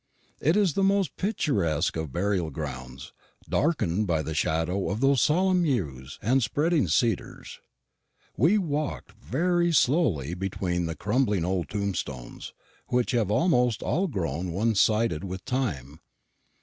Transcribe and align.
It 0.39 0.57
is 0.57 0.73
the 0.73 0.81
most 0.83 1.15
picturesque 1.15 1.95
of 1.95 2.11
burial 2.11 2.49
grounds, 2.49 3.13
darkened 3.47 4.07
by 4.07 4.23
the 4.23 4.33
shadow 4.33 4.89
of 4.89 4.99
those 4.99 5.21
solemn 5.21 5.63
yews 5.63 6.17
and 6.23 6.41
spreading 6.41 6.87
cedars. 6.87 7.59
We 8.35 8.57
walked 8.57 9.11
very 9.11 9.71
slowly 9.71 10.33
between 10.33 10.87
the 10.87 10.95
crumbling 10.95 11.45
old 11.45 11.69
tombstones, 11.69 12.51
which 12.87 13.11
have 13.11 13.29
almost 13.29 13.83
all 13.83 14.07
grown 14.07 14.51
one 14.51 14.73
sided 14.73 15.23
with 15.23 15.45
time. 15.45 15.99